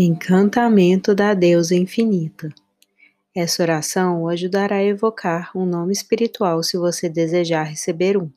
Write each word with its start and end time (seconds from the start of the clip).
Encantamento 0.00 1.12
da 1.12 1.34
Deusa 1.34 1.74
Infinita. 1.74 2.54
Essa 3.34 3.64
oração 3.64 4.22
o 4.22 4.28
ajudará 4.28 4.76
a 4.76 4.84
evocar 4.84 5.50
um 5.56 5.66
nome 5.66 5.92
espiritual 5.92 6.62
se 6.62 6.78
você 6.78 7.08
desejar 7.08 7.64
receber 7.64 8.16
um. 8.16 8.30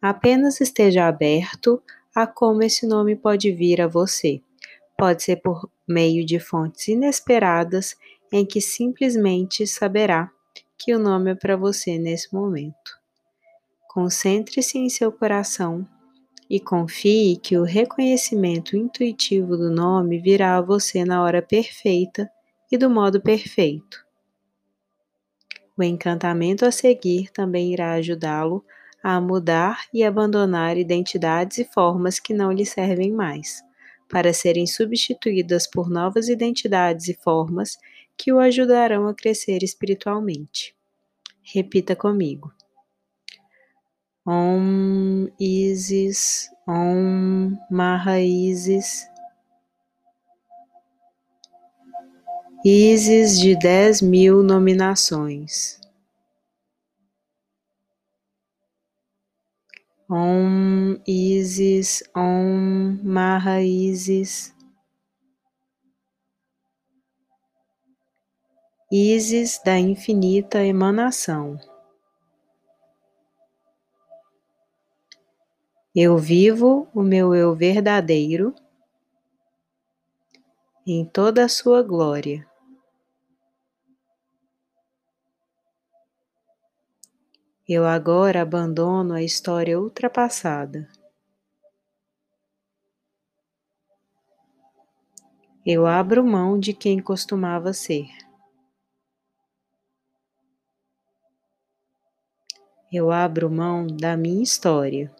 Apenas 0.00 0.60
esteja 0.60 1.08
aberto 1.08 1.82
a 2.14 2.24
como 2.24 2.62
esse 2.62 2.86
nome 2.86 3.16
pode 3.16 3.50
vir 3.50 3.80
a 3.80 3.88
você. 3.88 4.40
Pode 4.96 5.24
ser 5.24 5.42
por 5.42 5.68
meio 5.88 6.24
de 6.24 6.38
fontes 6.38 6.86
inesperadas 6.86 7.96
em 8.30 8.46
que 8.46 8.60
simplesmente 8.60 9.66
saberá 9.66 10.30
que 10.78 10.94
o 10.94 11.00
nome 11.00 11.32
é 11.32 11.34
para 11.34 11.56
você 11.56 11.98
nesse 11.98 12.32
momento. 12.32 12.96
Concentre-se 13.88 14.78
em 14.78 14.88
seu 14.88 15.10
coração 15.10 15.84
e 16.48 16.60
confie 16.60 17.36
que 17.36 17.56
o 17.58 17.64
reconhecimento 17.64 18.76
intuitivo 18.76 19.56
do 19.56 19.70
nome 19.70 20.18
virá 20.18 20.56
a 20.56 20.62
você 20.62 21.04
na 21.04 21.22
hora 21.22 21.42
perfeita 21.42 22.30
e 22.70 22.78
do 22.78 22.88
modo 22.88 23.20
perfeito. 23.20 24.04
O 25.76 25.82
encantamento 25.82 26.64
a 26.64 26.70
seguir 26.70 27.30
também 27.30 27.72
irá 27.72 27.92
ajudá-lo 27.92 28.64
a 29.02 29.20
mudar 29.20 29.84
e 29.92 30.02
abandonar 30.02 30.76
identidades 30.76 31.58
e 31.58 31.64
formas 31.64 32.18
que 32.18 32.34
não 32.34 32.50
lhe 32.50 32.66
servem 32.66 33.12
mais, 33.12 33.62
para 34.08 34.32
serem 34.32 34.66
substituídas 34.66 35.68
por 35.68 35.88
novas 35.88 36.28
identidades 36.28 37.08
e 37.08 37.14
formas 37.14 37.76
que 38.16 38.32
o 38.32 38.40
ajudarão 38.40 39.06
a 39.06 39.14
crescer 39.14 39.62
espiritualmente. 39.62 40.74
Repita 41.42 41.94
comigo. 41.94 42.52
Om 44.26 45.05
Isis, 45.38 46.50
Om 46.66 47.56
Maha 47.70 48.20
Isis. 48.20 49.08
Isis 52.64 53.38
de 53.38 53.56
dez 53.58 54.02
mil 54.02 54.42
nominações. 54.42 55.80
Om 60.08 61.00
Isis, 61.06 62.02
Om 62.14 62.98
Maha 63.02 63.62
Isis. 63.62 64.54
Isis 68.90 69.60
da 69.64 69.78
infinita 69.78 70.64
emanação. 70.64 71.58
Eu 75.98 76.18
vivo 76.18 76.86
o 76.94 77.02
meu 77.02 77.34
eu 77.34 77.54
verdadeiro 77.54 78.54
em 80.86 81.06
toda 81.06 81.42
a 81.42 81.48
sua 81.48 81.82
glória. 81.82 82.46
Eu 87.66 87.86
agora 87.86 88.42
abandono 88.42 89.14
a 89.14 89.22
história 89.22 89.80
ultrapassada. 89.80 90.86
Eu 95.64 95.86
abro 95.86 96.22
mão 96.22 96.60
de 96.60 96.74
quem 96.74 97.00
costumava 97.00 97.72
ser. 97.72 98.06
Eu 102.92 103.10
abro 103.10 103.50
mão 103.50 103.86
da 103.86 104.14
minha 104.14 104.42
história. 104.42 105.10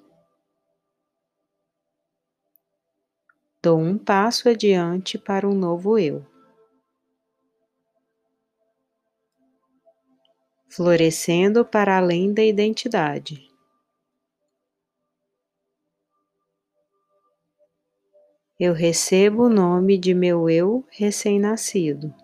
Dou 3.67 3.81
um 3.81 3.98
passo 3.98 4.48
adiante 4.48 5.19
para 5.19 5.45
um 5.45 5.53
novo 5.53 5.98
eu. 5.98 6.25
Florescendo 10.70 11.64
para 11.64 11.96
além 11.96 12.33
da 12.33 12.45
identidade. 12.45 13.51
Eu 18.57 18.73
recebo 18.73 19.46
o 19.46 19.48
nome 19.48 19.98
de 19.98 20.14
meu 20.14 20.48
eu 20.48 20.86
recém-nascido. 20.89 22.14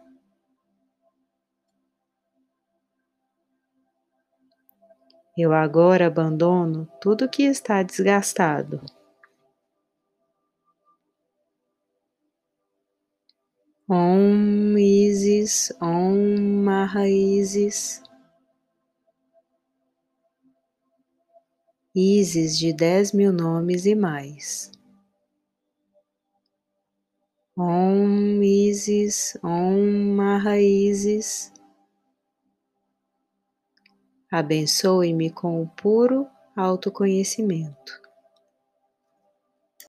Eu 5.36 5.52
agora 5.52 6.06
abandono 6.06 6.86
tudo 7.00 7.28
que 7.28 7.42
está 7.42 7.82
desgastado. 7.82 8.80
Om 13.94 14.78
Isis, 14.78 15.70
Om 15.78 16.64
Maha 16.64 17.06
Isis. 17.06 18.02
Isis 21.94 22.58
de 22.58 22.72
dez 22.72 23.12
mil 23.12 23.34
nomes 23.34 23.84
e 23.84 23.94
mais. 23.94 24.72
Om 27.54 28.42
Isis, 28.42 29.36
Om 29.44 30.16
Maha. 30.16 30.56
Abençoe-me 34.30 35.30
com 35.30 35.62
o 35.62 35.68
puro 35.68 36.26
autoconhecimento. 36.56 38.01